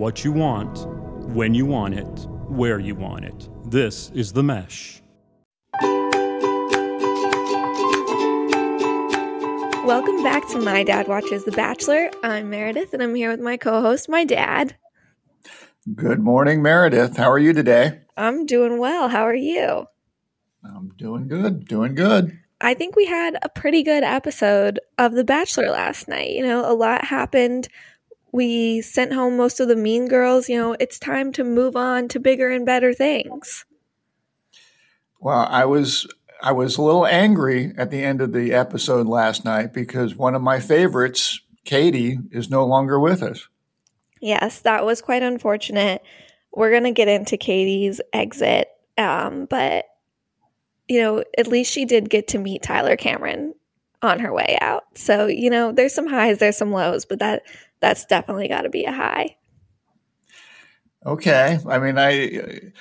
[0.00, 0.86] what you want,
[1.34, 3.50] when you want it, where you want it.
[3.66, 5.02] This is The Mesh.
[9.84, 12.10] Welcome back to My Dad Watches The Bachelor.
[12.22, 14.74] I'm Meredith and I'm here with my co host, my dad.
[15.94, 17.18] Good morning, Meredith.
[17.18, 18.00] How are you today?
[18.16, 19.10] I'm doing well.
[19.10, 19.84] How are you?
[20.64, 21.66] I'm doing good.
[21.66, 22.38] Doing good.
[22.62, 26.30] I think we had a pretty good episode of The Bachelor last night.
[26.30, 27.68] You know, a lot happened.
[28.32, 30.48] We sent home most of the mean girls.
[30.48, 33.64] You know, it's time to move on to bigger and better things.
[35.20, 36.06] Well, I was
[36.42, 40.34] I was a little angry at the end of the episode last night because one
[40.34, 43.46] of my favorites, Katie, is no longer with us.
[44.20, 46.02] Yes, that was quite unfortunate.
[46.52, 48.68] We're going to get into Katie's exit,
[48.98, 49.86] um, but
[50.88, 53.54] you know, at least she did get to meet Tyler Cameron
[54.02, 54.84] on her way out.
[54.94, 57.42] So, you know, there's some highs, there's some lows, but that
[57.80, 59.36] that's definitely got to be a high.
[61.04, 61.58] Okay.
[61.66, 62.72] I mean, I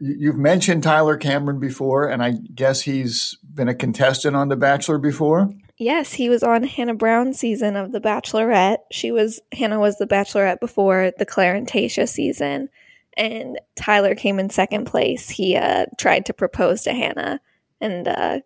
[0.00, 4.98] you've mentioned Tyler Cameron before and I guess he's been a contestant on The Bachelor
[4.98, 5.50] before.
[5.76, 8.78] Yes, he was on Hannah Brown's season of The Bachelorette.
[8.90, 12.68] She was Hannah was the Bachelorette before the Clare and Tayshia season,
[13.16, 15.28] and Tyler came in second place.
[15.28, 17.40] He uh, tried to propose to Hannah
[17.80, 18.40] and uh,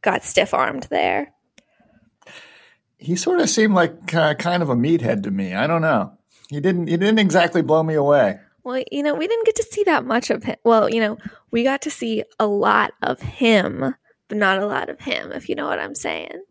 [0.00, 1.34] got stiff armed there.
[3.00, 5.54] He sort of seemed like uh, kind of a meathead to me.
[5.54, 6.12] I don't know.
[6.48, 6.88] He didn't.
[6.88, 8.38] He didn't exactly blow me away.
[8.62, 10.56] Well, you know, we didn't get to see that much of him.
[10.64, 11.16] Well, you know,
[11.50, 13.94] we got to see a lot of him
[14.30, 16.42] but not a lot of him, if you know what I'm saying.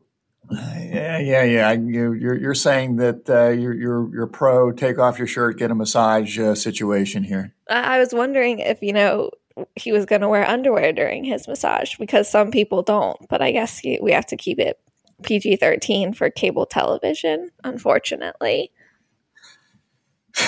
[0.52, 1.72] Yeah, yeah, yeah.
[1.72, 5.72] You, you're you're saying that uh, you're you're you're pro take off your shirt, get
[5.72, 7.54] a massage uh, situation here.
[7.70, 9.32] I was wondering if you know
[9.76, 13.52] he was going to wear underwear during his massage because some people don't, but I
[13.52, 14.80] guess he, we have to keep it
[15.24, 18.72] PG thirteen for cable television, unfortunately.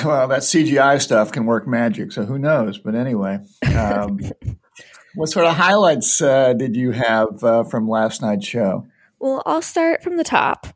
[0.05, 2.77] Well, that CGI stuff can work magic, so who knows?
[2.77, 3.39] But anyway,
[3.75, 4.19] um,
[5.15, 8.85] what sort of highlights uh, did you have uh, from last night's show?
[9.19, 10.67] Well, I'll start from the top.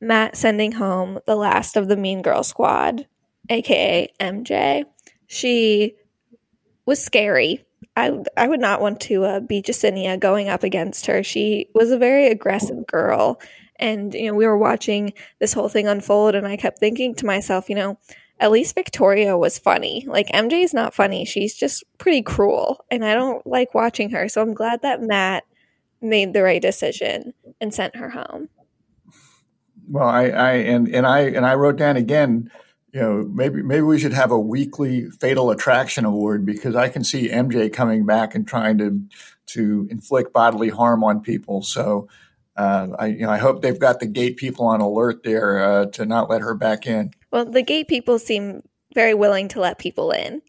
[0.00, 3.06] Matt sending home the last of the Mean Girl squad,
[3.48, 4.84] aka MJ.
[5.26, 5.96] She
[6.86, 7.64] was scary.
[7.96, 11.22] I I would not want to uh, be Jessenia going up against her.
[11.22, 13.40] She was a very aggressive girl,
[13.76, 17.26] and you know we were watching this whole thing unfold, and I kept thinking to
[17.26, 17.98] myself, you know,
[18.40, 20.04] at least Victoria was funny.
[20.08, 21.24] Like MJ is not funny.
[21.24, 24.28] She's just pretty cruel and I don't like watching her.
[24.28, 25.44] So I'm glad that Matt
[26.00, 28.48] made the right decision and sent her home.
[29.88, 32.50] Well, I, I and and I and I wrote down again,
[32.92, 37.04] you know, maybe maybe we should have a weekly fatal attraction award because I can
[37.04, 39.00] see MJ coming back and trying to
[39.46, 41.62] to inflict bodily harm on people.
[41.62, 42.08] So
[42.56, 45.86] uh, I you know I hope they've got the gate people on alert there uh,
[45.86, 47.12] to not let her back in.
[47.30, 48.62] Well, the gate people seem
[48.94, 50.42] very willing to let people in.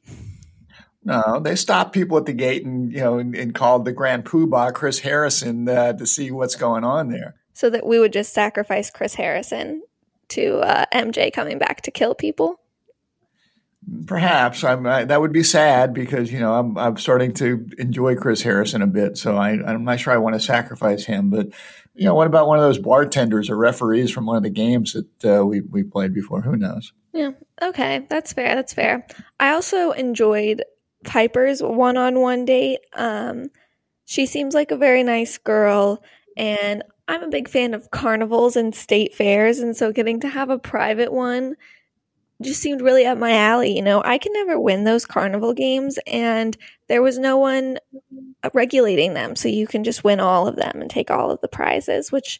[1.03, 4.25] No, they stopped people at the gate and you know and, and called the Grand
[4.25, 7.35] Poobah Chris Harrison uh, to see what's going on there.
[7.53, 9.83] So that we would just sacrifice Chris Harrison
[10.31, 12.59] to uh, MJ coming back to kill people.
[14.05, 18.15] Perhaps I'm, I, that would be sad because you know I'm, I'm starting to enjoy
[18.15, 21.31] Chris Harrison a bit, so I, I'm not sure I want to sacrifice him.
[21.31, 21.47] But
[21.95, 24.93] you know, what about one of those bartenders or referees from one of the games
[24.93, 26.41] that uh, we we played before?
[26.41, 26.93] Who knows?
[27.11, 27.31] Yeah.
[27.61, 28.55] Okay, that's fair.
[28.55, 29.05] That's fair.
[29.39, 30.63] I also enjoyed
[31.03, 32.79] Piper's one-on-one date.
[32.93, 33.49] Um,
[34.05, 36.03] she seems like a very nice girl,
[36.37, 40.49] and I'm a big fan of carnivals and state fairs, and so getting to have
[40.49, 41.57] a private one
[42.41, 43.75] just seemed really up my alley.
[43.75, 46.55] You know, I can never win those carnival games, and
[46.87, 47.79] there was no one
[48.53, 49.35] regulating them.
[49.35, 52.39] So you can just win all of them and take all of the prizes, which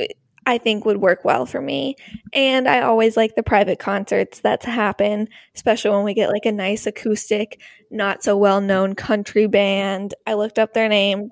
[0.00, 0.06] uh,
[0.44, 1.94] I think would work well for me.
[2.32, 6.50] And I always like the private concerts that happen, especially when we get like a
[6.50, 7.60] nice acoustic,
[7.92, 10.14] not so well known country band.
[10.26, 11.30] I looked up their name.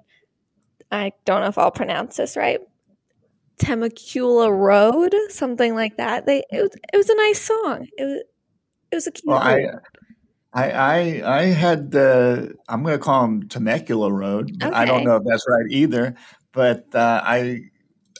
[0.92, 2.60] I don't know if I'll pronounce this right,
[3.58, 6.26] Temecula Road, something like that.
[6.26, 7.88] They it was it was a nice song.
[7.96, 8.22] It was
[8.90, 9.26] it was a cute.
[9.26, 9.66] Well, I,
[10.52, 14.62] I I I had the I'm going to call them Temecula Road.
[14.62, 14.74] Okay.
[14.74, 16.14] I don't know if that's right either,
[16.52, 17.62] but uh, I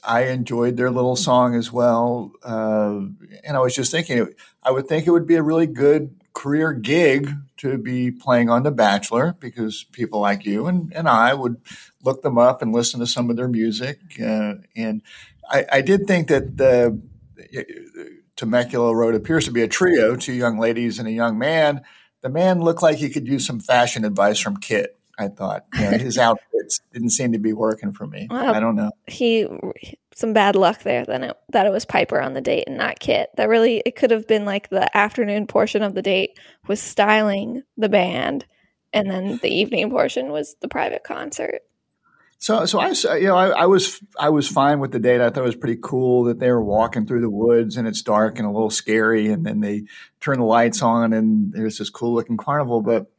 [0.04, 2.32] I enjoyed their little song as well.
[2.44, 3.00] Uh,
[3.44, 4.28] and I was just thinking,
[4.62, 8.62] I would think it would be a really good career gig to be playing on
[8.62, 11.56] The Bachelor because people like you and, and I would
[12.04, 13.98] look them up and listen to some of their music.
[14.20, 15.00] Uh, and
[15.50, 17.00] I, I, did think that the
[18.36, 21.80] Temecula Road appears to be a trio, two young ladies and a young man.
[22.20, 24.98] The man looked like he could use some fashion advice from Kit.
[25.18, 28.26] I thought you know, his outfits didn't seem to be working for me.
[28.30, 28.90] Well, I don't know.
[29.06, 29.46] He
[30.14, 31.04] some bad luck there.
[31.04, 33.30] Then it, that it was Piper on the date and not Kit.
[33.36, 37.62] That really it could have been like the afternoon portion of the date was styling
[37.76, 38.46] the band,
[38.92, 41.62] and then the evening portion was the private concert.
[42.38, 45.22] So, so I, you know, I, I, was, I was fine with the date.
[45.22, 48.02] I thought it was pretty cool that they were walking through the woods and it's
[48.02, 49.84] dark and a little scary, and then they
[50.20, 52.82] turn the lights on and there's this cool looking carnival.
[52.82, 53.10] But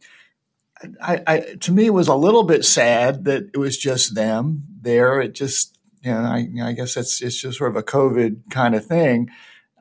[1.02, 4.64] I, I, to me, it was a little bit sad that it was just them
[4.82, 5.20] there.
[5.22, 8.76] It just, you know, I, I guess it's it's just sort of a COVID kind
[8.76, 9.30] of thing.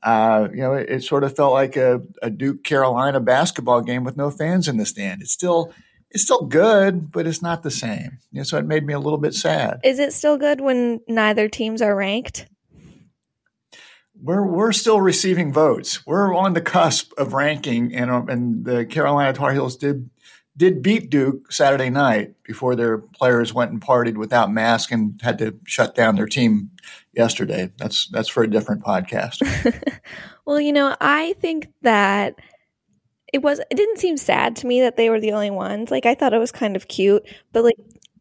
[0.02, 4.04] Uh, you know, it, it, sort of felt like a, a Duke Carolina basketball game
[4.04, 5.20] with no fans in the stand.
[5.20, 5.72] It's still
[6.10, 8.18] it's still good, but it's not the same.
[8.30, 9.80] You know, so it made me a little bit sad.
[9.82, 12.46] Is it still good when neither teams are ranked?
[14.22, 16.06] We're we're still receiving votes.
[16.06, 20.08] We're on the cusp of ranking, and and the Carolina Tar Heels did
[20.56, 25.38] did beat Duke Saturday night before their players went and partied without masks and had
[25.38, 26.70] to shut down their team
[27.12, 27.70] yesterday.
[27.78, 29.42] That's that's for a different podcast.
[30.46, 32.36] well, you know, I think that
[33.32, 35.90] it was it didn't seem sad to me that they were the only ones.
[35.90, 37.76] Like I thought it was kind of cute, but like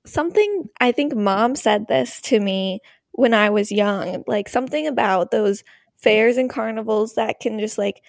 [0.05, 5.31] something I think mom said this to me when I was young, like something about
[5.31, 5.63] those
[5.97, 8.01] fairs and carnivals that can just like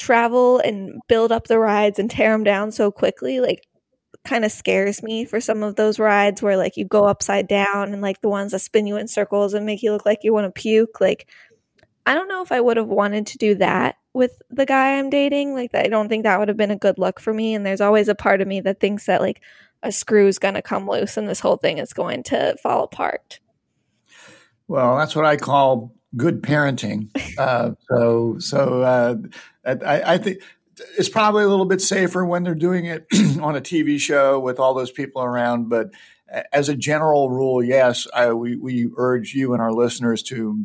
[0.00, 3.66] travel and build up the rides and tear them down so quickly like
[4.24, 7.92] kind of scares me for some of those rides where like you go upside down
[7.92, 10.32] and like the ones that spin you in circles and make you look like you
[10.32, 11.28] want to puke like
[12.06, 15.10] i don't know if i would have wanted to do that with the guy i'm
[15.10, 17.64] dating like i don't think that would have been a good look for me and
[17.64, 19.42] there's always a part of me that thinks that like
[19.82, 22.84] a screw is going to come loose and this whole thing is going to fall
[22.84, 23.40] apart.
[24.68, 27.08] Well that's what i call good parenting
[27.38, 29.14] uh, so so uh,
[29.64, 30.38] I, I think
[30.96, 33.06] it's probably a little bit safer when they're doing it
[33.40, 35.68] on a TV show with all those people around.
[35.68, 35.90] But
[36.52, 40.64] as a general rule, yes, I, we, we urge you and our listeners to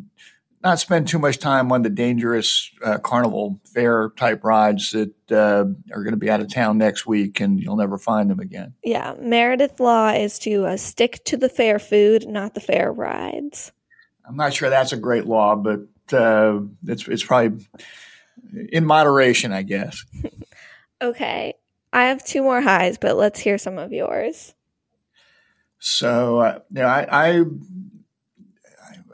[0.62, 5.64] not spend too much time on the dangerous uh, carnival fair type rides that uh,
[5.92, 8.74] are going to be out of town next week and you'll never find them again.
[8.82, 13.72] Yeah, Meredith law is to uh, stick to the fair food, not the fair rides.
[14.28, 15.80] I'm not sure that's a great law, but
[16.12, 17.66] uh, it's it's probably
[18.70, 20.04] in moderation, I guess.
[21.02, 21.54] okay.
[21.92, 24.54] I have two more highs, but let's hear some of yours.
[25.78, 27.44] So, uh, you know, I, I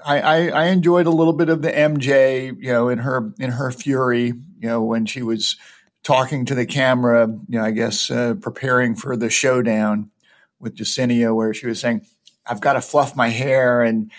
[0.04, 3.70] I, I, enjoyed a little bit of the MJ, you know, in her in her
[3.70, 5.56] fury, you know, when she was
[6.02, 10.10] talking to the camera, you know, I guess uh, preparing for the showdown
[10.58, 12.06] with Jessenia, where she was saying,
[12.46, 14.10] "I've got to fluff my hair," and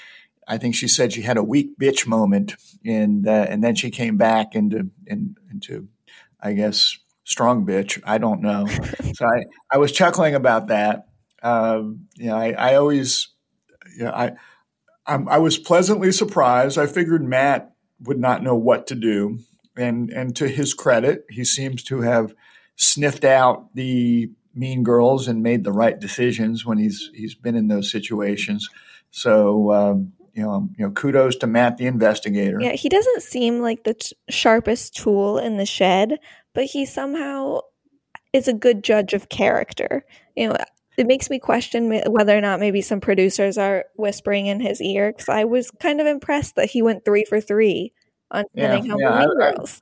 [0.48, 2.56] I think she said she had a weak bitch moment,
[2.86, 5.88] and uh, and then she came back into in, into,
[6.42, 8.02] I guess, strong bitch.
[8.06, 8.66] I don't know.
[9.16, 11.08] so I I was chuckling about that.
[11.42, 13.30] Um, you know, I I always,
[13.98, 14.34] you know, I
[15.06, 16.78] I'm, I was pleasantly surprised.
[16.78, 19.40] I figured Matt would not know what to do,
[19.78, 22.34] and and to his credit, he seems to have
[22.76, 27.68] sniffed out the mean girls and made the right decisions when he's he's been in
[27.68, 28.70] those situations.
[29.12, 32.60] So um, you know, you know, kudos to Matt, the investigator.
[32.60, 36.20] Yeah, he doesn't seem like the t- sharpest tool in the shed,
[36.54, 37.60] but he somehow
[38.34, 40.06] is a good judge of character.
[40.36, 40.58] You know,
[40.98, 45.12] it makes me question whether or not maybe some producers are whispering in his ear
[45.12, 47.94] because I was kind of impressed that he went three for three
[48.32, 49.80] on spinning yeah, yeah, Girls.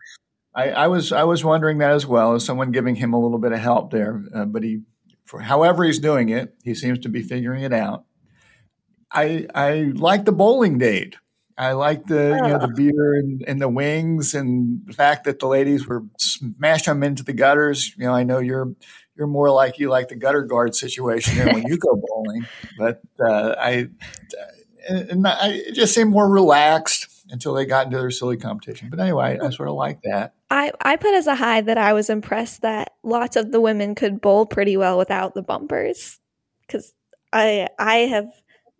[0.53, 3.39] I, I, was I was wondering that as well as someone giving him a little
[3.39, 4.81] bit of help there, uh, but he,
[5.23, 8.03] for however he's doing it, he seems to be figuring it out.
[9.13, 11.17] I I like the bowling date.
[11.57, 15.39] I like the you know the beer and, and, the wings and the fact that
[15.39, 17.93] the ladies were smashing them into the gutters.
[17.97, 18.73] You know, I know you're
[19.15, 22.47] you're more like you like the gutter guard situation than when you go bowling,
[22.79, 23.89] but uh, I
[24.89, 28.89] and I just seemed more relaxed until they got into their silly competition.
[28.89, 30.33] But anyway, I sort of like that.
[30.49, 33.95] I, I put as a high that I was impressed that lots of the women
[33.95, 36.19] could bowl pretty well without the bumpers
[36.65, 36.93] because
[37.31, 38.27] I I have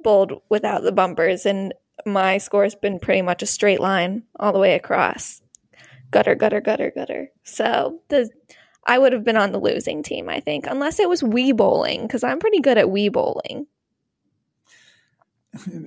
[0.04, 1.74] bowled without the bumpers, and
[2.06, 5.42] my score's been pretty much a straight line all the way across.
[6.12, 7.30] Gutter, gutter, gutter, gutter.
[7.44, 8.30] So the
[8.86, 12.02] I would have been on the losing team, I think, unless it was Wii bowling,
[12.02, 13.68] because I'm pretty good at Wii bowling.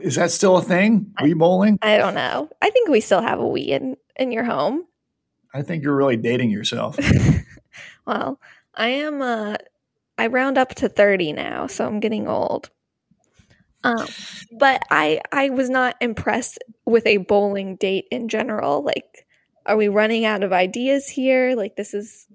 [0.00, 1.12] Is that still a thing?
[1.20, 1.78] Wii bowling?
[1.82, 2.48] I don't know.
[2.62, 4.84] I think we still have a Wii in, in your home.
[5.52, 6.98] I think you're really dating yourself.
[8.06, 8.40] well,
[8.74, 9.56] I am uh
[10.16, 12.70] I round up to 30 now, so I'm getting old.
[13.84, 14.06] Um,
[14.58, 18.82] but I I was not impressed with a bowling date in general.
[18.82, 19.26] Like,
[19.66, 21.54] are we running out of ideas here?
[21.54, 22.26] Like, this is.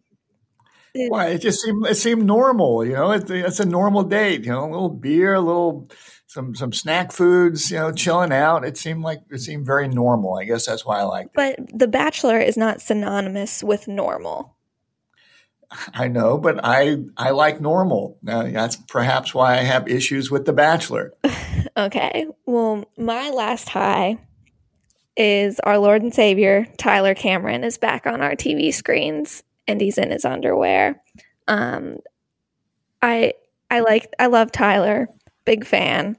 [0.96, 3.12] Why it just seemed it seemed normal, you know.
[3.12, 5.90] It, it's a normal date, you know, a little beer, a little
[6.26, 8.66] some some snack foods, you know, chilling out.
[8.66, 10.38] It seemed like it seemed very normal.
[10.38, 11.34] I guess that's why I liked it.
[11.36, 14.56] But The Bachelor is not synonymous with normal.
[15.94, 18.18] I know, but I I like normal.
[18.28, 21.14] Uh, that's perhaps why I have issues with The Bachelor.
[21.78, 22.28] okay.
[22.46, 24.18] Well, my last high
[25.16, 29.98] is our Lord and Savior Tyler Cameron is back on our TV screens and he's
[29.98, 31.02] in his underwear.
[31.48, 31.98] Um,
[33.02, 33.34] I
[33.70, 35.08] I like I love Tyler,
[35.46, 36.18] big fan,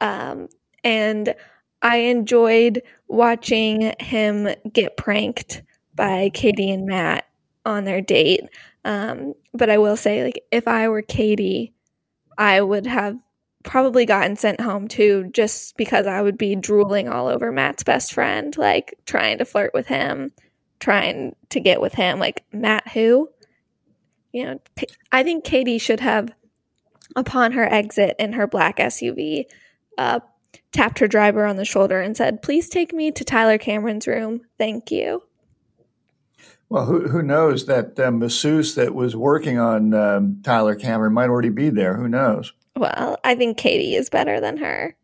[0.00, 0.48] um,
[0.84, 1.34] and
[1.80, 5.62] I enjoyed watching him get pranked
[5.94, 7.26] by Katie and Matt
[7.64, 8.42] on their date.
[8.84, 11.74] Um, but I will say, like, if I were Katie,
[12.38, 13.18] I would have
[13.62, 18.12] probably gotten sent home too, just because I would be drooling all over Matt's best
[18.12, 20.32] friend, like trying to flirt with him,
[20.78, 22.18] trying to get with him.
[22.18, 23.28] Like, Matt, who?
[24.32, 24.60] You know,
[25.12, 26.32] I think Katie should have,
[27.16, 29.44] upon her exit in her black SUV,
[29.98, 30.20] uh,
[30.72, 34.42] tapped her driver on the shoulder and said, Please take me to Tyler Cameron's room.
[34.56, 35.24] Thank you.
[36.70, 41.28] Well, who, who knows that uh, masseuse that was working on um, Tyler Cameron might
[41.28, 41.96] already be there.
[41.96, 42.52] Who knows?
[42.76, 44.96] Well, I think Katie is better than her.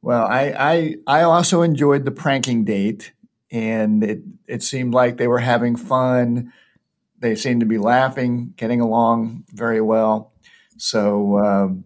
[0.00, 3.12] Well, I, I I also enjoyed the pranking date,
[3.50, 6.52] and it it seemed like they were having fun.
[7.18, 10.32] They seemed to be laughing, getting along very well.
[10.78, 11.84] So um,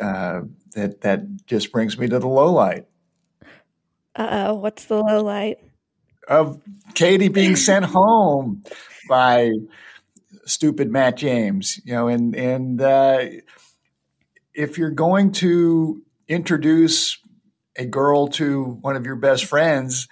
[0.00, 0.40] uh,
[0.72, 2.86] that that just brings me to the low light.
[4.16, 5.58] Uh oh, what's the low light?
[6.28, 6.60] Of
[6.94, 8.62] Katie being sent home
[9.08, 9.52] by
[10.46, 11.80] stupid Matt James.
[11.84, 13.26] You know, and and uh,
[14.54, 17.18] if you're going to introduce
[17.76, 20.08] a girl to one of your best friends,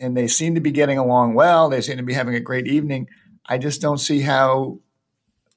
[0.00, 2.66] and they seem to be getting along well, they seem to be having a great
[2.66, 3.08] evening.
[3.46, 4.80] I just don't see how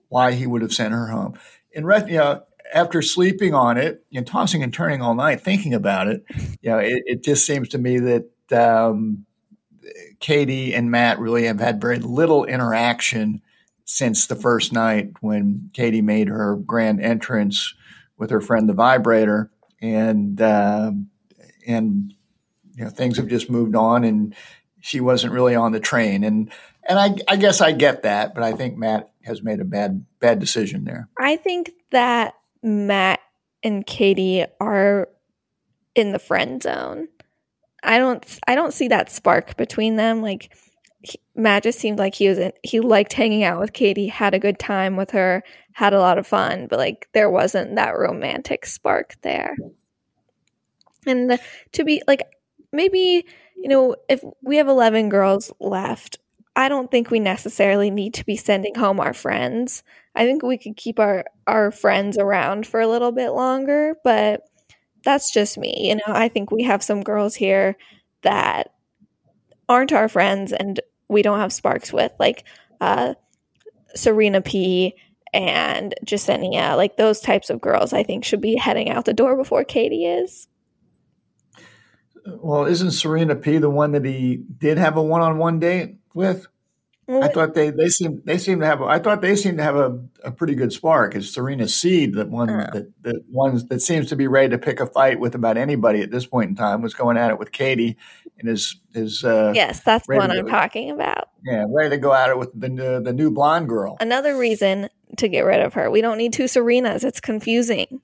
[0.10, 1.38] why he would have sent her home.
[1.76, 6.08] And you know, after sleeping on it and tossing and turning all night thinking about
[6.08, 6.24] it,
[6.62, 9.26] you know, it, it just seems to me that um,
[10.20, 13.42] Katie and Matt really have had very little interaction
[13.86, 17.74] since the first night when Katie made her grand entrance
[18.18, 20.92] with her friend the vibrator, and uh,
[21.68, 22.14] and
[22.76, 24.36] you know things have just moved on, and
[24.82, 26.52] she wasn't really on the train, and
[26.88, 30.06] and I, I guess I get that, but I think Matt has made a bad
[30.20, 31.10] bad decision there.
[31.20, 33.20] I think that Matt
[33.64, 35.10] and Katie are
[35.96, 37.08] in the friend zone.
[37.86, 40.22] I don't I don't see that spark between them.
[40.22, 40.54] Like
[41.02, 44.34] he, Matt just seemed like he was in, he liked hanging out with Katie, had
[44.34, 47.98] a good time with her, had a lot of fun, but like there wasn't that
[47.98, 49.56] romantic spark there.
[51.06, 51.40] And
[51.74, 52.24] to be like
[52.72, 53.26] maybe
[53.56, 56.18] you know if we have 11 girls left,
[56.56, 59.84] I don't think we necessarily need to be sending home our friends.
[60.16, 64.42] I think we could keep our our friends around for a little bit longer, but
[65.06, 65.88] that's just me.
[65.88, 67.78] You know, I think we have some girls here
[68.24, 68.74] that
[69.70, 72.44] aren't our friends and we don't have sparks with, like
[72.82, 73.14] uh,
[73.96, 74.96] Serena P
[75.34, 76.76] and Jessenia.
[76.76, 80.06] Like those types of girls, I think should be heading out the door before Katie
[80.06, 80.48] is.
[82.26, 86.48] Well, isn't Serena P the one that he did have a one-on-one date with?
[87.08, 89.76] I thought they they seem they seem to have I thought they seem to have
[89.76, 91.14] a, a pretty good spark.
[91.16, 92.68] It's Serena C that one oh.
[92.74, 96.02] that that one that seems to be ready to pick a fight with about anybody
[96.02, 97.96] at this point in time was going at it with Katie
[98.40, 101.30] and is is uh, yes that's the one I'm talking about.
[101.44, 103.98] Yeah, ready to go at it with the uh, the new blonde girl.
[104.00, 105.92] Another reason to get rid of her.
[105.92, 107.04] We don't need two Serenas.
[107.04, 108.02] It's confusing.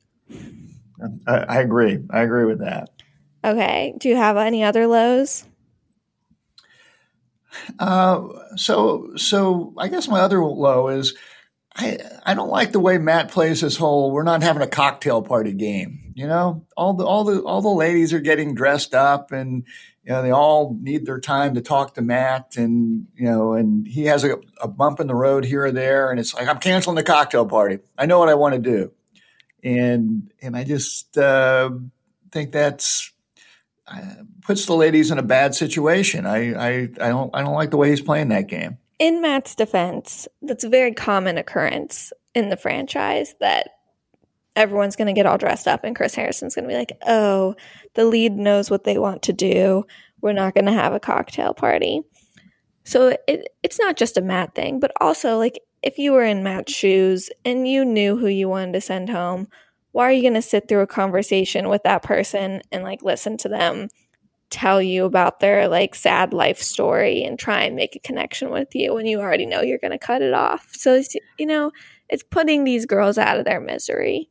[1.27, 1.99] I, I agree.
[2.11, 2.89] I agree with that.
[3.43, 3.95] Okay.
[3.97, 5.45] Do you have any other lows?
[7.79, 11.15] Uh, so, so I guess my other low is
[11.75, 15.21] I I don't like the way Matt plays this whole we're not having a cocktail
[15.21, 16.13] party game.
[16.15, 19.63] You know, all the all the all the ladies are getting dressed up and
[20.03, 23.87] you know they all need their time to talk to Matt and you know and
[23.87, 26.59] he has a, a bump in the road here or there and it's like I'm
[26.59, 27.79] canceling the cocktail party.
[27.97, 28.91] I know what I want to do,
[29.63, 31.69] and and I just uh,
[32.31, 33.13] think that's
[34.41, 36.25] puts the ladies in a bad situation.
[36.25, 36.69] I, I,
[36.99, 38.77] I don't I don't like the way he's playing that game.
[38.99, 43.69] In Matt's defense, that's a very common occurrence in the franchise that
[44.55, 47.55] everyone's going to get all dressed up and Chris Harrison's going to be like, "Oh,
[47.95, 49.85] the lead knows what they want to do.
[50.21, 52.01] We're not going to have a cocktail party."
[52.83, 56.43] So it, it's not just a Matt thing, but also like if you were in
[56.43, 59.47] Matt's shoes and you knew who you wanted to send home,
[59.91, 63.37] why are you going to sit through a conversation with that person and like listen
[63.37, 63.89] to them
[64.51, 68.75] tell you about their like sad life story and try and make a connection with
[68.75, 70.67] you when you already know you're going to cut it off.
[70.73, 71.01] So,
[71.39, 71.71] you know,
[72.09, 74.29] it's putting these girls out of their misery.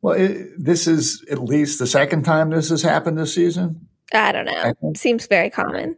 [0.00, 3.88] Well, it, this is at least the second time this has happened this season.
[4.12, 4.52] I don't know.
[4.52, 5.96] I Seems very common.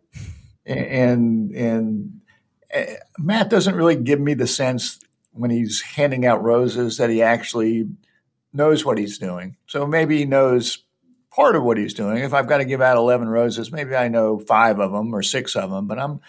[0.65, 2.21] And and
[2.75, 2.85] uh,
[3.19, 4.99] Matt doesn't really give me the sense
[5.33, 7.89] when he's handing out roses that he actually
[8.57, 9.57] knows what he's doing.
[9.67, 10.83] So maybe he knows
[11.31, 12.19] part of what he's doing.
[12.19, 15.23] If I've got to give out 11 roses, maybe I know 5 of them or
[15.23, 16.21] 6 of them, but I'm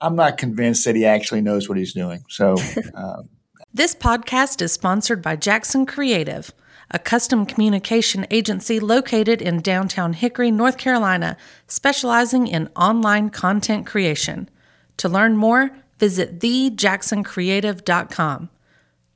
[0.00, 2.24] I'm not convinced that he actually knows what he's doing.
[2.28, 2.56] So
[2.94, 3.28] um,
[3.72, 6.52] This podcast is sponsored by Jackson Creative
[6.90, 11.36] a custom communication agency located in downtown Hickory, North Carolina,
[11.66, 14.50] specializing in online content creation.
[14.98, 18.50] To learn more, visit thejacksoncreative.com.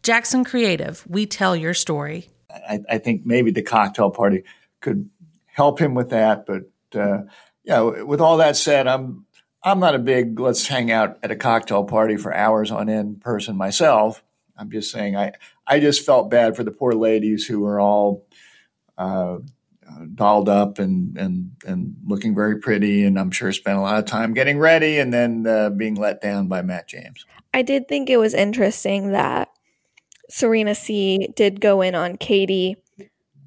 [0.02, 2.30] Jackson Creative, we tell your story.
[2.50, 4.44] I, I think maybe the cocktail party
[4.80, 5.08] could
[5.46, 6.46] help him with that.
[6.46, 6.62] But
[6.98, 7.22] uh,
[7.64, 9.26] yeah, with all that said, I'm
[9.62, 13.20] I'm not a big let's hang out at a cocktail party for hours on end
[13.20, 14.22] person myself.
[14.56, 15.32] I'm just saying I
[15.66, 18.26] I just felt bad for the poor ladies who were all
[18.96, 19.38] uh,
[20.14, 24.04] dolled up and and and looking very pretty, and I'm sure spent a lot of
[24.04, 27.26] time getting ready, and then uh, being let down by Matt James.
[27.52, 29.48] I did think it was interesting that
[30.30, 32.76] Serena C did go in on Katie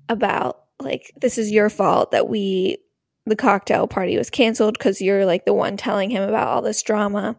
[0.09, 2.77] about like this is your fault that we
[3.25, 6.81] the cocktail party was canceled because you're like the one telling him about all this
[6.81, 7.35] drama.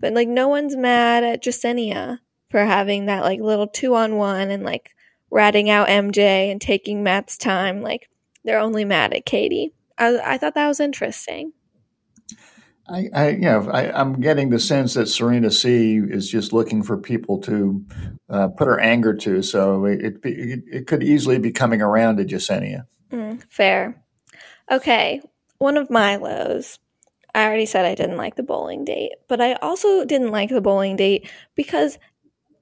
[0.00, 4.50] But like no one's mad at Jessenia for having that like little two on one
[4.50, 4.90] and like
[5.30, 7.82] ratting out MJ and taking Matt's time.
[7.82, 8.08] Like
[8.44, 9.72] they're only mad at Katie.
[9.98, 11.52] I, I thought that was interesting.
[12.88, 16.82] I, I you know, I, am getting the sense that Serena C is just looking
[16.82, 17.84] for people to
[18.28, 19.42] uh, put her anger to.
[19.42, 22.86] So it, it, it could easily be coming around to Jessenia.
[23.10, 24.02] Mm, fair.
[24.70, 25.20] Okay,
[25.58, 26.78] one of my lows
[27.36, 30.62] I already said I didn't like the bowling date, but I also didn't like the
[30.62, 31.98] bowling date because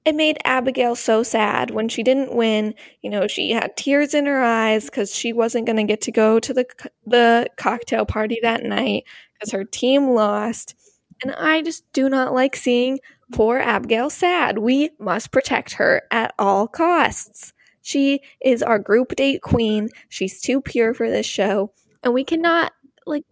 [0.03, 2.75] it made Abigail so sad when she didn't win.
[3.01, 6.11] You know, she had tears in her eyes because she wasn't going to get to
[6.11, 6.65] go to the
[7.07, 9.05] the cocktail party that night
[9.39, 10.75] because her team lost.
[11.23, 12.99] And I just do not like seeing
[13.31, 14.57] poor Abigail sad.
[14.57, 17.53] We must protect her at all costs.
[17.81, 19.89] She is our group date queen.
[20.09, 21.71] She's too pure for this show,
[22.03, 22.71] and we cannot
[23.05, 23.23] like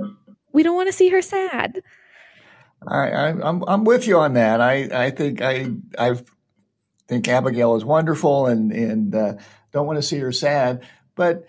[0.51, 1.81] we don't want to see her sad.
[2.87, 4.61] I, I, am I'm, I'm with you on that.
[4.61, 6.23] I, I think I I've
[7.07, 9.33] think Abigail is wonderful and and uh,
[9.71, 10.83] don't want to see her sad.
[11.15, 11.47] But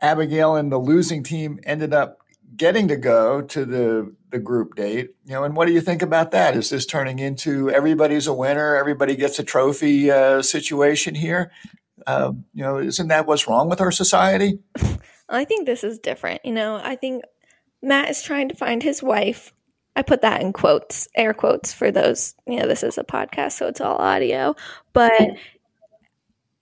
[0.00, 2.20] Abigail and the losing team ended up
[2.58, 5.14] getting to go to the the group date.
[5.24, 6.54] You know, and what do you think about that?
[6.56, 11.50] Is this turning into everybody's a winner, everybody gets a trophy uh, situation here?
[12.06, 14.58] Uh, you know, isn't that what's wrong with our society?
[15.28, 16.42] I think this is different.
[16.44, 17.24] You know, I think
[17.82, 19.52] Matt is trying to find his wife
[19.98, 22.36] I put that in quotes, air quotes for those.
[22.46, 24.54] You know, this is a podcast, so it's all audio.
[24.92, 25.30] But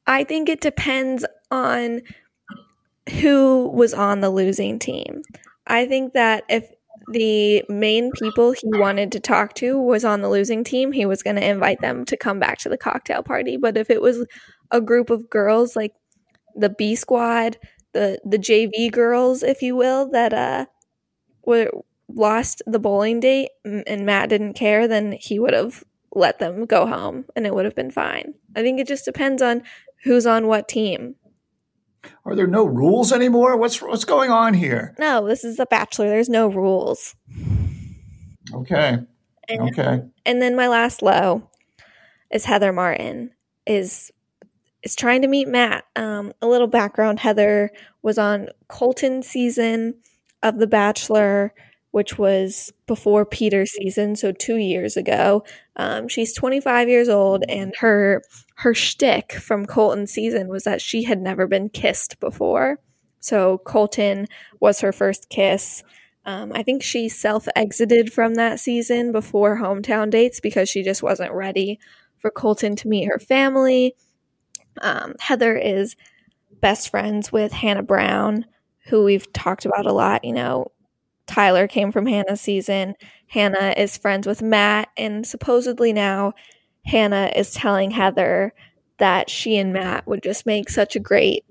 [0.06, 2.00] I think it depends on
[3.20, 5.20] who was on the losing team.
[5.66, 6.70] I think that if
[7.12, 11.22] the main people he wanted to talk to was on the losing team, he was
[11.22, 13.56] going to invite them to come back to the cocktail party.
[13.56, 14.26] But if it was
[14.70, 15.94] a group of girls like
[16.54, 17.58] the B squad,
[17.92, 20.66] the the JV girls, if you will, that uh
[21.44, 21.70] were
[22.08, 26.86] lost the bowling date and Matt didn't care, then he would have let them go
[26.86, 28.34] home and it would have been fine.
[28.54, 29.62] I think it just depends on
[30.04, 31.16] who's on what team.
[32.24, 33.56] Are there no rules anymore?
[33.56, 34.94] What's what's going on here?
[34.98, 36.08] No, this is The Bachelor.
[36.08, 37.14] There's no rules.
[38.52, 38.98] Okay.
[39.48, 40.02] And, okay.
[40.24, 41.48] And then my last low
[42.30, 43.30] is Heather Martin
[43.66, 44.10] is
[44.82, 45.84] is trying to meet Matt.
[45.96, 47.70] Um, a little background: Heather
[48.02, 49.94] was on Colton season
[50.42, 51.54] of The Bachelor
[51.96, 55.42] which was before Peter's season, so two years ago.
[55.76, 58.22] Um, she's 25 years old, and her
[58.56, 62.80] her shtick from Colton's season was that she had never been kissed before.
[63.20, 64.26] So Colton
[64.60, 65.82] was her first kiss.
[66.26, 71.02] Um, I think she self exited from that season before hometown dates because she just
[71.02, 71.78] wasn't ready
[72.18, 73.94] for Colton to meet her family.
[74.82, 75.96] Um, Heather is
[76.60, 78.44] best friends with Hannah Brown,
[78.88, 80.26] who we've talked about a lot.
[80.26, 80.72] You know,
[81.26, 82.94] Tyler came from Hannah's season.
[83.28, 86.34] Hannah is friends with Matt, and supposedly now
[86.84, 88.54] Hannah is telling Heather
[88.98, 91.44] that she and Matt would just make such a great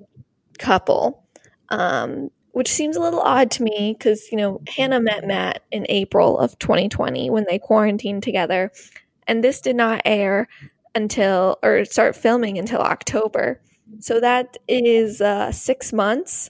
[0.57, 1.23] couple.
[1.69, 5.85] Um, which seems a little odd to me because, you know, Hannah met Matt in
[5.89, 8.71] April of 2020 when they quarantined together.
[9.27, 10.47] And this did not air
[10.95, 13.59] until, or start filming until October.
[13.99, 16.49] So that is uh, six months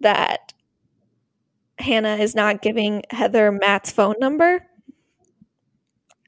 [0.00, 0.54] that
[1.78, 4.66] Hannah is not giving Heather Matt's phone number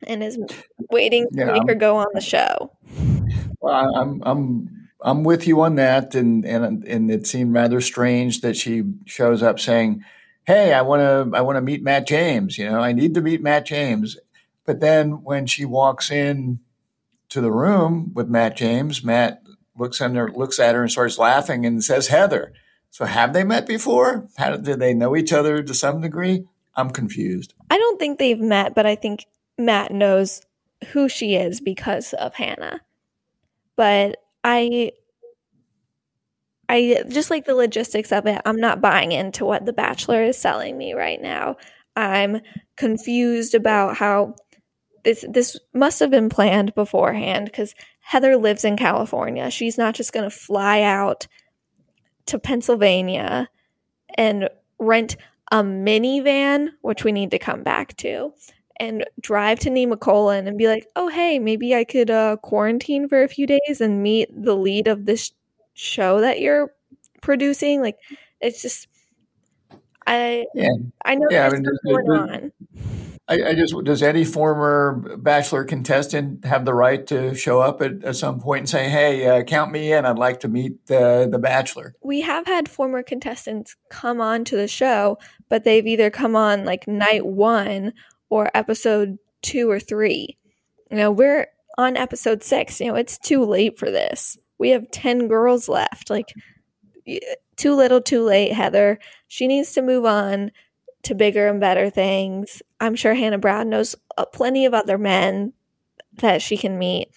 [0.07, 0.39] and is
[0.91, 2.73] waiting to yeah, make her go on the show.
[3.61, 8.41] Well, I'm I'm I'm with you on that, and and and it seemed rather strange
[8.43, 10.05] that she shows up saying,
[10.45, 12.59] "Hey, I want to I want to meet Matt James.
[12.59, 14.17] You know, I need to meet Matt James."
[14.65, 16.61] But then when she walks in
[17.31, 19.43] to the room with Matt James, Matt
[19.77, 22.53] looks at her looks at her and starts laughing and says, "Heather."
[22.91, 24.29] So have they met before?
[24.37, 26.45] How did they know each other to some degree?
[26.75, 27.55] I'm confused.
[27.71, 29.27] I don't think they've met, but I think
[29.59, 30.43] Matt knows
[30.93, 32.81] who she is because of Hannah.
[33.77, 34.93] But I
[36.69, 38.41] I just like the logistics of it.
[38.45, 41.57] I'm not buying into what The Bachelor is selling me right now.
[41.97, 42.41] I'm
[42.77, 44.35] confused about how
[45.05, 49.51] this this must have been planned beforehand because Heather lives in California.
[49.51, 51.27] She's not just going to fly out
[52.29, 53.49] to Pennsylvania
[54.17, 55.17] and rent
[55.51, 58.33] a minivan, which we need to come back to,
[58.79, 63.23] and drive to Nemacolin and be like, oh, hey, maybe I could uh, quarantine for
[63.23, 65.33] a few days and meet the lead of this
[65.75, 66.73] show that you're
[67.23, 67.81] producing.
[67.81, 67.97] Like,
[68.41, 68.89] it's just,
[70.07, 70.69] I, yeah.
[71.05, 72.53] I know yeah, I mean, going on.
[73.29, 78.03] I, I, just does any former bachelor contestant have the right to show up at,
[78.03, 80.07] at some point and say, "Hey, uh, count me in.
[80.07, 84.57] I'd like to meet the the bachelor." We have had former contestants come on to
[84.57, 87.93] the show, but they've either come on like night one
[88.31, 90.39] or episode two or three.
[90.91, 92.81] You know, we're on episode six.
[92.81, 94.39] You know, it's too late for this.
[94.59, 96.11] We have 10 girls left.
[96.11, 96.35] Like,
[97.57, 98.99] too little, too late, Heather.
[99.29, 100.51] She needs to move on
[101.09, 102.63] to bigger and better things.
[102.81, 105.53] I'm sure Hannah Brown knows uh, plenty of other men
[106.19, 107.09] that she can meet.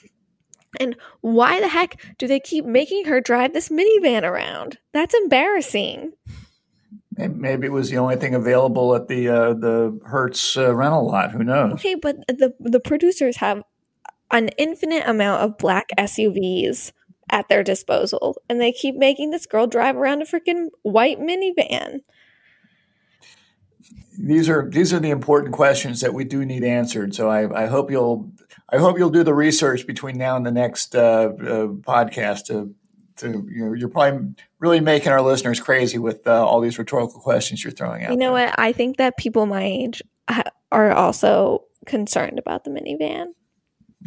[0.80, 4.78] And why the heck do they keep making her drive this minivan around?
[4.94, 6.14] That's embarrassing.
[7.18, 11.32] Maybe it was the only thing available at the uh, the Hertz uh, rental lot.
[11.32, 11.74] Who knows?
[11.74, 13.64] Okay, but the the producers have
[14.32, 16.94] an infinite amount of black SUVs
[17.30, 22.00] at their disposal, and they keep making this girl drive around a freaking white minivan.
[24.24, 27.16] These are these are the important questions that we do need answered.
[27.16, 28.32] So I, I hope you'll
[28.70, 32.74] I hope you'll do the research between now and the next uh, uh podcast to
[33.18, 37.20] to you know you're probably really making our listeners crazy with uh, all these rhetorical
[37.20, 38.12] questions you're throwing out.
[38.12, 38.48] You know there.
[38.48, 38.60] what?
[38.60, 40.02] I think that people my age
[40.72, 43.28] are also concerned about the minivan.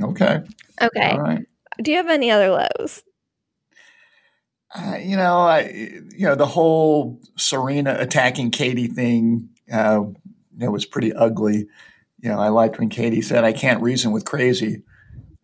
[0.01, 0.43] Okay.
[0.81, 1.11] Okay.
[1.11, 1.45] All right.
[1.83, 3.03] Do you have any other lows?
[4.75, 5.69] Uh, you know, I
[6.17, 9.49] you know the whole Serena attacking Katie thing.
[9.71, 10.05] Uh,
[10.59, 11.67] was pretty ugly.
[12.21, 14.83] You know, I liked when Katie said, "I can't reason with crazy."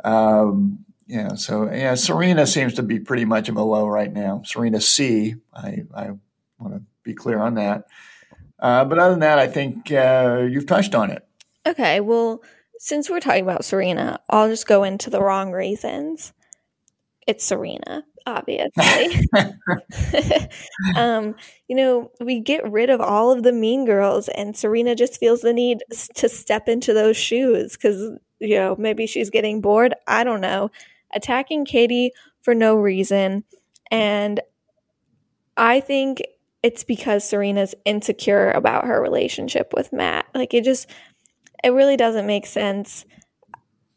[0.04, 4.42] Um, yeah, so yeah, Serena seems to be pretty much of a low right now.
[4.44, 5.34] Serena C.
[5.52, 6.10] I, I
[6.58, 7.86] want to be clear on that.
[8.60, 11.26] Uh, but other than that, I think uh, you've touched on it.
[11.66, 12.42] Okay, well,
[12.78, 16.32] since we're talking about Serena, I'll just go into the wrong reasons.
[17.30, 19.20] It's Serena, obviously.
[20.96, 21.36] um,
[21.68, 25.40] you know, we get rid of all of the mean girls, and Serena just feels
[25.40, 25.84] the need
[26.16, 29.94] to step into those shoes because, you know, maybe she's getting bored.
[30.08, 30.70] I don't know
[31.12, 32.12] attacking Katie
[32.42, 33.44] for no reason.
[33.90, 34.40] And
[35.56, 36.22] I think
[36.62, 40.26] it's because Serena's insecure about her relationship with Matt.
[40.34, 40.88] Like it just
[41.62, 43.04] it really doesn't make sense.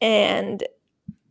[0.02, 0.63] And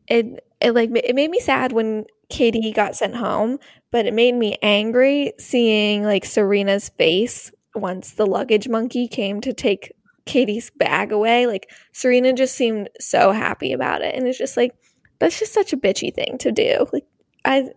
[0.08, 3.58] it it like it made me sad when Katie got sent home,
[3.90, 9.52] but it made me angry seeing like Serena's face once the luggage monkey came to
[9.52, 9.92] take
[10.24, 11.46] Katie's bag away.
[11.46, 14.14] Like Serena just seemed so happy about it.
[14.14, 14.74] And it's just like
[15.18, 16.86] that's just such a bitchy thing to do.
[16.92, 17.06] Like
[17.44, 17.70] I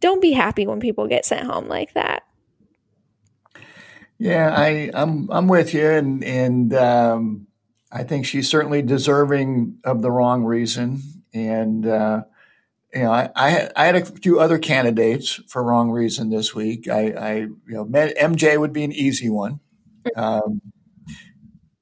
[0.00, 2.22] don't be happy when people get sent home like that.
[4.18, 7.46] Yeah, I, I'm I'm with you, and and um,
[7.92, 11.00] I think she's certainly deserving of the wrong reason.
[11.46, 12.22] And uh,
[12.92, 16.54] you know, I, I had, I had a few other candidates for wrong reason this
[16.54, 16.88] week.
[16.88, 19.60] I, I you know, MJ would be an easy one.
[20.16, 20.60] Um,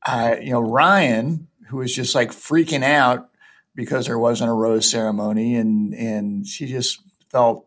[0.05, 3.31] I, you know, Ryan, who was just like freaking out
[3.75, 7.67] because there wasn't a rose ceremony, and and she just felt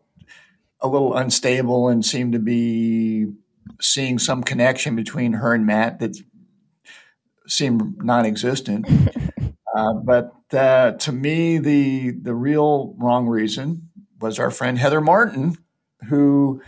[0.80, 3.32] a little unstable and seemed to be
[3.80, 6.16] seeing some connection between her and Matt that
[7.46, 8.86] seemed non-existent.
[9.76, 13.88] uh, but uh, to me, the the real wrong reason
[14.20, 15.56] was our friend Heather Martin,
[16.08, 16.62] who,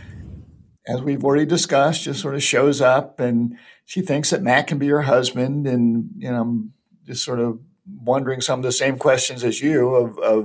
[0.86, 4.78] as we've already discussed, just sort of shows up and she thinks that Matt can
[4.78, 6.72] be her husband, and you know, I'm
[7.06, 7.60] just sort of
[8.02, 10.44] wondering some of the same questions as you of, of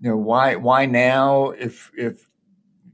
[0.00, 2.28] you know why why now if if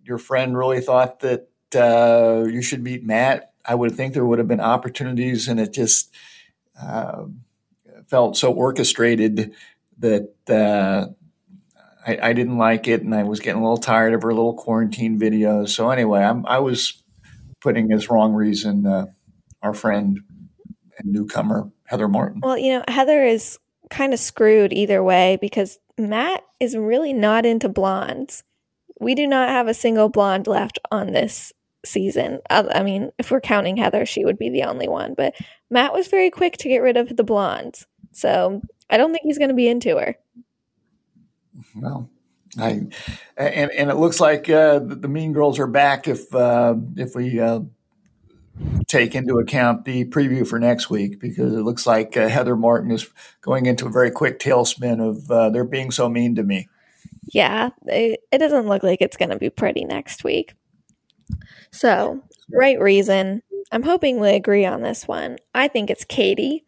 [0.04, 4.38] your friend really thought that uh, you should meet Matt I would think there would
[4.38, 6.12] have been opportunities, and it just
[6.80, 7.24] uh,
[8.08, 9.54] felt so orchestrated
[9.98, 11.06] that uh,
[12.06, 14.54] I, I, didn't like it, and I was getting a little tired of her little
[14.54, 15.70] quarantine videos.
[15.70, 17.02] So anyway, I'm, i was
[17.60, 19.06] putting as wrong reason uh,
[19.62, 20.20] our friend
[20.98, 22.40] and newcomer Heather Martin.
[22.42, 23.58] Well, you know, Heather is
[23.90, 28.44] kind of screwed either way because Matt is really not into blondes.
[29.00, 31.52] We do not have a single blonde left on this
[31.84, 32.40] season.
[32.50, 35.14] I mean, if we're counting Heather, she would be the only one.
[35.14, 35.34] But
[35.70, 37.86] Matt was very quick to get rid of the blondes.
[38.18, 40.16] So I don't think he's going to be into her.
[41.76, 42.11] Well,
[42.59, 42.87] I
[43.37, 47.38] and and it looks like uh, the Mean Girls are back if uh, if we
[47.38, 47.61] uh,
[48.87, 52.90] take into account the preview for next week because it looks like uh, Heather Martin
[52.90, 53.09] is
[53.40, 56.68] going into a very quick tailspin of uh, they're being so mean to me.
[57.33, 60.54] Yeah, it, it doesn't look like it's going to be pretty next week.
[61.70, 63.42] So, right reason.
[63.70, 65.37] I'm hoping we agree on this one.
[65.54, 66.64] I think it's Katie.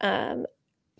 [0.00, 0.46] Um,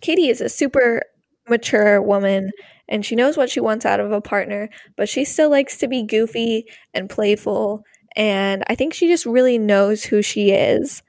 [0.01, 1.01] Katie is a super
[1.47, 2.51] mature woman
[2.87, 5.87] and she knows what she wants out of a partner, but she still likes to
[5.87, 7.83] be goofy and playful.
[8.15, 11.03] And I think she just really knows who she is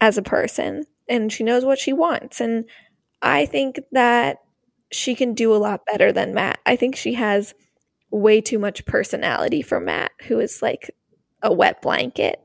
[0.00, 2.40] as a person and she knows what she wants.
[2.40, 2.64] And
[3.22, 4.38] I think that
[4.92, 6.60] she can do a lot better than Matt.
[6.64, 7.54] I think she has
[8.10, 10.94] way too much personality for Matt, who is like
[11.42, 12.40] a wet blanket.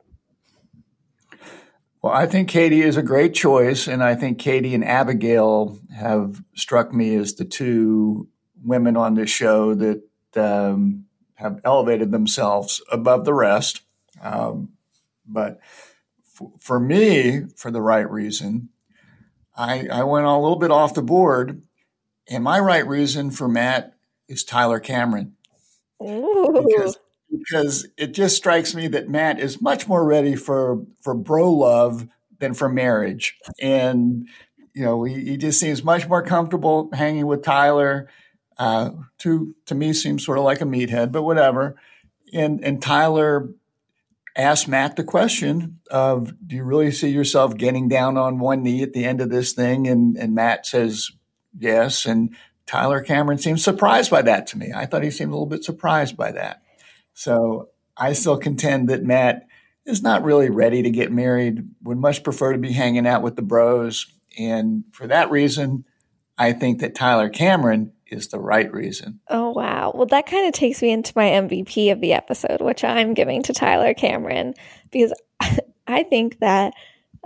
[2.02, 6.44] Well, I think Katie is a great choice, and I think Katie and Abigail have
[6.56, 8.28] struck me as the two
[8.64, 10.02] women on this show that
[10.36, 13.82] um, have elevated themselves above the rest.
[14.22, 14.70] Um,
[15.28, 15.60] but
[16.40, 18.70] f- for me, for the right reason,
[19.56, 21.62] I, I went a little bit off the board,
[22.28, 23.94] and my right reason for Matt
[24.28, 25.36] is Tyler Cameron.
[26.02, 26.66] Ooh.
[26.68, 26.98] Because
[27.32, 32.08] because it just strikes me that Matt is much more ready for for bro love
[32.40, 34.28] than for marriage, and
[34.74, 38.10] you know he, he just seems much more comfortable hanging with Tyler.
[38.58, 41.76] Uh, to to me, seems sort of like a meathead, but whatever.
[42.34, 43.50] And and Tyler
[44.38, 48.84] asked Matt the question of, "Do you really see yourself getting down on one knee
[48.84, 51.12] at the end of this thing?" And and Matt says
[51.58, 54.72] yes, and Tyler Cameron seems surprised by that to me.
[54.74, 56.61] I thought he seemed a little bit surprised by that.
[57.22, 59.46] So I still contend that Matt
[59.86, 63.36] is not really ready to get married, would much prefer to be hanging out with
[63.36, 64.08] the bros.
[64.40, 65.86] And for that reason,
[66.40, 69.20] I think that Tyler Cameron is the right reason.
[69.30, 69.92] Oh, wow.
[69.94, 73.44] Well, that kind of takes me into my MVP of the episode, which I'm giving
[73.44, 74.56] to Tyler Cameron
[74.90, 75.14] because
[75.88, 76.74] I think that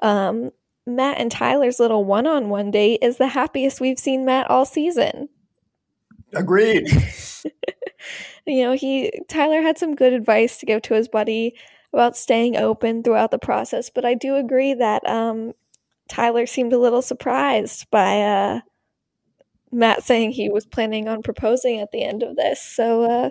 [0.01, 0.49] um,
[0.86, 4.65] Matt and Tyler's little one on one date is the happiest we've seen Matt all
[4.65, 5.29] season.
[6.34, 6.89] Agreed.
[8.45, 11.55] you know, he Tyler had some good advice to give to his buddy
[11.93, 15.53] about staying open throughout the process, but I do agree that um,
[16.10, 18.60] Tyler seemed a little surprised by uh,
[19.71, 22.62] Matt saying he was planning on proposing at the end of this.
[22.62, 23.29] So, uh,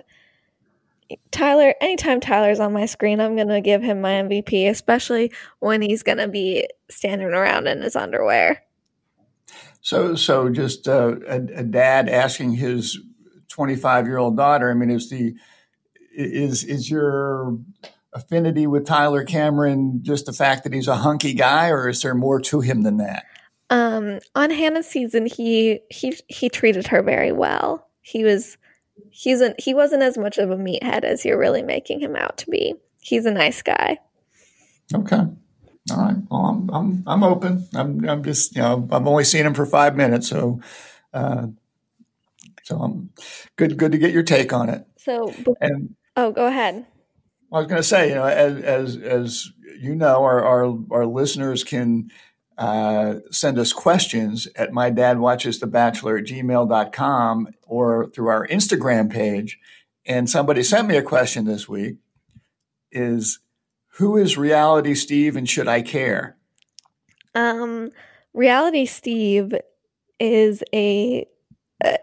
[1.31, 5.81] Tyler, anytime Tyler's on my screen, I'm going to give him my MVP, especially when
[5.81, 8.63] he's going to be standing around in his underwear.
[9.81, 12.99] So, so just uh, a, a, dad asking his
[13.55, 14.69] 25 year old daughter.
[14.69, 15.33] I mean, is the
[16.13, 17.57] is is your
[18.13, 22.13] affinity with Tyler Cameron just the fact that he's a hunky guy, or is there
[22.13, 23.25] more to him than that?
[23.69, 27.87] Um, on Hannah's season, he he he treated her very well.
[28.01, 28.57] He was
[29.09, 32.37] he's a, he wasn't as much of a meathead as you're really making him out
[32.39, 32.75] to be.
[32.99, 33.99] He's a nice guy.
[34.93, 35.23] Okay.
[35.91, 36.15] All right.
[36.29, 37.67] Well, I'm I'm I'm open.
[37.73, 40.59] I'm I'm just you know I've only seen him for five minutes, so
[41.13, 41.47] uh,
[42.65, 43.11] so I'm
[43.57, 43.77] good.
[43.77, 44.87] Good to get your take on it.
[44.97, 46.87] So, and oh, go ahead.
[47.53, 51.05] I was going to say, you know, as as as you know, our our, our
[51.05, 52.09] listeners can
[52.57, 58.47] uh, send us questions at my dad watches the bachelor at gmail.com or through our
[58.47, 59.59] Instagram page.
[60.07, 61.97] And somebody sent me a question this week
[62.91, 63.39] is
[63.97, 66.35] who is reality Steve and should I care?
[67.35, 67.91] Um,
[68.33, 69.53] reality Steve
[70.19, 71.27] is a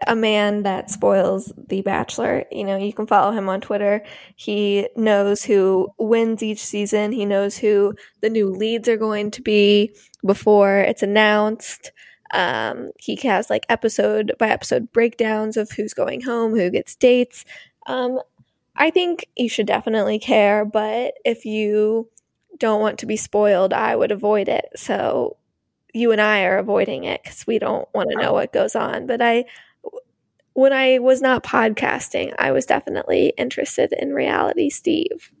[0.07, 2.45] a man that spoils The Bachelor.
[2.51, 4.03] You know, you can follow him on Twitter.
[4.35, 9.41] He knows who wins each season, he knows who the new leads are going to
[9.41, 11.91] be before it's announced.
[12.33, 17.45] Um, he has like episode by episode breakdowns of who's going home, who gets dates.
[17.85, 18.19] Um,
[18.75, 22.09] I think you should definitely care, but if you
[22.57, 24.65] don't want to be spoiled, I would avoid it.
[24.75, 25.37] So
[25.93, 29.05] you and I are avoiding it because we don't want to know what goes on.
[29.05, 29.45] But I,
[30.53, 35.31] when I was not podcasting, I was definitely interested in reality Steve.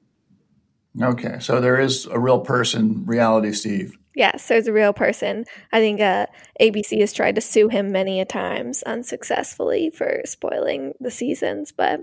[1.01, 3.97] Okay, so there is a real person, reality Steve.
[4.15, 5.45] Yes, there's a real person.
[5.71, 6.27] I think uh,
[6.61, 12.01] ABC has tried to sue him many a times unsuccessfully for spoiling the seasons, but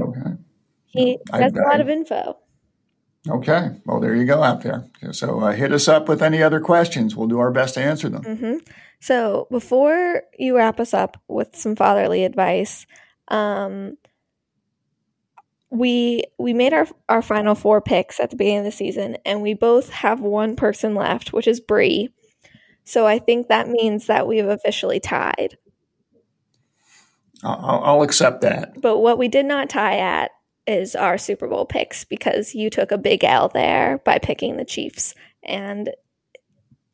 [0.00, 0.32] okay.
[0.86, 2.36] he has I, a lot I, of info.
[3.28, 4.88] Okay, well there you go out there.
[5.12, 7.14] So uh, hit us up with any other questions.
[7.14, 8.24] We'll do our best to answer them.
[8.24, 8.56] Mm-hmm.
[9.02, 12.86] So before you wrap us up with some fatherly advice,
[13.26, 13.98] um,
[15.70, 19.42] we we made our our final four picks at the beginning of the season, and
[19.42, 22.10] we both have one person left, which is Bri.
[22.84, 25.58] So I think that means that we've officially tied.
[27.42, 28.80] I'll, I'll accept that.
[28.80, 30.30] But what we did not tie at
[30.68, 34.64] is our Super Bowl picks because you took a big L there by picking the
[34.64, 35.90] Chiefs, and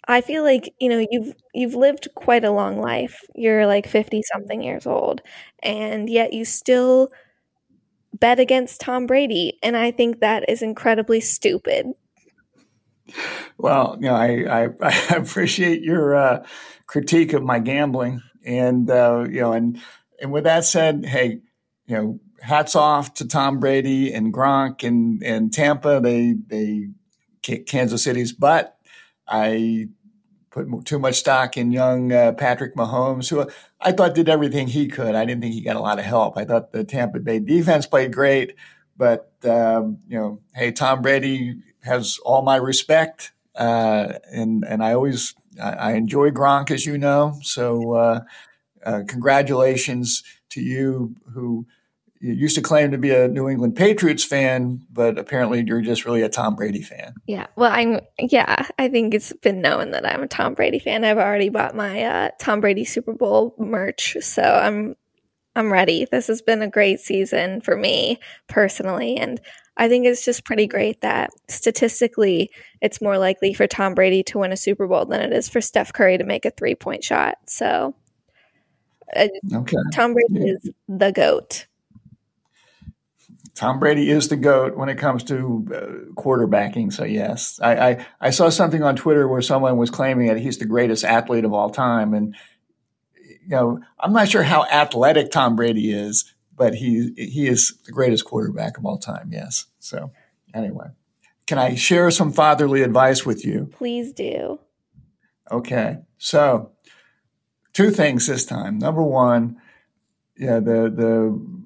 [0.08, 3.20] I feel like you know you've you've lived quite a long life.
[3.34, 5.20] You're like fifty something years old,
[5.62, 7.10] and yet you still
[8.18, 9.58] bet against Tom Brady.
[9.62, 11.86] And I think that is incredibly stupid.
[13.56, 16.44] Well, you know, I, I, I appreciate your uh,
[16.86, 18.22] critique of my gambling.
[18.44, 19.80] And, uh, you know, and,
[20.20, 21.40] and with that said, hey,
[21.86, 26.00] you know, hats off to Tom Brady and Gronk and, and Tampa.
[26.02, 26.88] They, they
[27.42, 28.76] kick Kansas City's butt.
[29.26, 29.88] I
[30.50, 33.48] put too much stock in young uh, Patrick Mahomes, who
[33.80, 35.14] I thought did everything he could.
[35.14, 36.36] I didn't think he got a lot of help.
[36.36, 38.54] I thought the Tampa Bay defense played great,
[38.96, 44.94] but um, you know, hey, Tom Brady has all my respect, uh, and and I
[44.94, 47.38] always I, I, enjoy Gronk, as you know.
[47.42, 48.20] So uh,
[48.84, 51.66] uh congratulations to you who
[52.20, 56.04] you used to claim to be a New England Patriots fan, but apparently you're just
[56.04, 57.14] really a Tom Brady fan.
[57.26, 57.46] Yeah.
[57.56, 61.04] Well, I'm, yeah, I think it's been known that I'm a Tom Brady fan.
[61.04, 64.16] I've already bought my uh, Tom Brady Super Bowl merch.
[64.20, 64.96] So I'm,
[65.54, 66.06] I'm ready.
[66.10, 69.16] This has been a great season for me personally.
[69.16, 69.40] And
[69.76, 72.50] I think it's just pretty great that statistically
[72.80, 75.60] it's more likely for Tom Brady to win a Super Bowl than it is for
[75.60, 77.38] Steph Curry to make a three point shot.
[77.46, 77.94] So,
[79.14, 79.76] uh, okay.
[79.94, 80.54] Tom Brady yeah.
[80.54, 81.67] is the GOAT.
[83.58, 86.92] Tom Brady is the goat when it comes to uh, quarterbacking.
[86.92, 90.58] So yes, I, I, I saw something on Twitter where someone was claiming that he's
[90.58, 92.36] the greatest athlete of all time, and
[93.16, 97.90] you know I'm not sure how athletic Tom Brady is, but he he is the
[97.90, 99.30] greatest quarterback of all time.
[99.32, 99.66] Yes.
[99.80, 100.12] So
[100.54, 100.90] anyway,
[101.48, 103.70] can I share some fatherly advice with you?
[103.72, 104.60] Please do.
[105.50, 106.70] Okay, so
[107.72, 108.78] two things this time.
[108.78, 109.60] Number one,
[110.36, 111.58] yeah, the the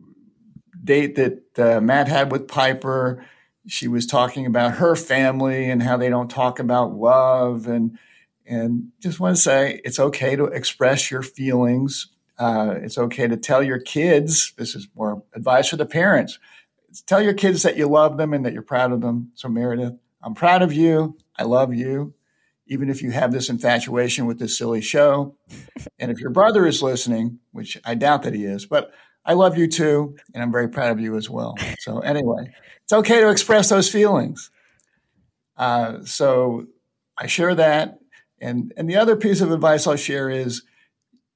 [0.82, 3.24] date that uh, Matt had with Pieper,
[3.66, 7.98] she was talking about her family and how they don't talk about love and
[8.44, 12.08] and just want to say it's okay to express your feelings.
[12.38, 14.52] Uh, it's okay to tell your kids.
[14.56, 16.40] This is more advice for the parents.
[17.06, 19.30] Tell your kids that you love them and that you're proud of them.
[19.34, 21.16] So Meredith, I'm proud of you.
[21.38, 22.14] I love you,
[22.66, 25.36] even if you have this infatuation with this silly show.
[26.00, 28.92] And if your brother is listening, which I doubt that he is, but
[29.24, 31.54] I love you too, and I'm very proud of you as well.
[31.80, 34.50] So anyway, it's okay to express those feelings.
[35.56, 36.66] Uh, so
[37.16, 37.98] I share that,
[38.40, 40.62] and and the other piece of advice I'll share is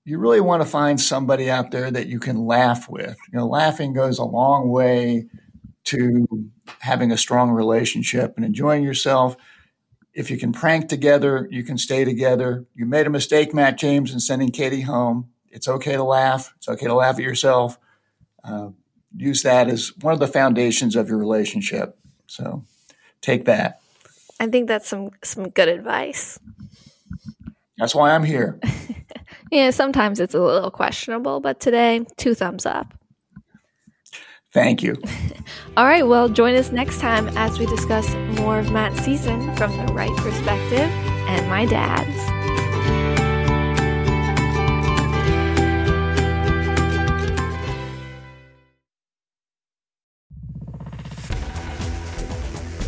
[0.05, 3.17] you really want to find somebody out there that you can laugh with.
[3.33, 5.27] You know, laughing goes a long way
[5.85, 6.27] to
[6.81, 9.37] having a strong relationship and enjoying yourself.
[10.13, 12.65] If you can prank together, you can stay together.
[12.75, 16.53] You made a mistake, Matt James, in sending Katie home it's okay to laugh.
[16.59, 17.79] It's okay to laugh at yourself.
[18.45, 18.69] Uh,
[19.17, 21.99] use that as one of the foundations of your relationship.
[22.27, 22.63] So
[23.23, 23.81] take that.
[24.39, 26.39] I think that's some some good advice.
[27.79, 28.61] That's why I'm here.
[29.51, 32.93] yeah, sometimes it's a little questionable, but today, two thumbs up.
[34.53, 34.97] Thank you.
[35.79, 39.75] All right, well, join us next time as we discuss more of Matt's season from
[39.79, 40.91] the right perspective
[41.29, 42.36] and my dad's.